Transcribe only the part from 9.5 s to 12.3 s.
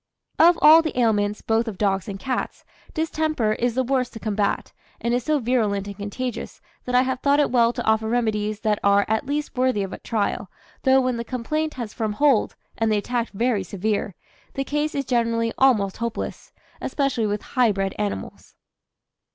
worthy of a trial, though when the complaint has firm